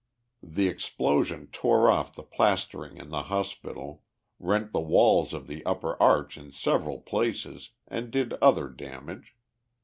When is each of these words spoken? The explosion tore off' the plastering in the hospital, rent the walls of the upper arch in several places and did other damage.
The 0.41 0.67
explosion 0.67 1.49
tore 1.51 1.87
off' 1.91 2.15
the 2.15 2.23
plastering 2.23 2.97
in 2.97 3.09
the 3.09 3.21
hospital, 3.21 4.01
rent 4.39 4.71
the 4.71 4.79
walls 4.79 5.31
of 5.31 5.45
the 5.45 5.63
upper 5.63 6.01
arch 6.01 6.39
in 6.39 6.51
several 6.51 6.97
places 7.01 7.69
and 7.87 8.09
did 8.09 8.33
other 8.41 8.67
damage. 8.67 9.35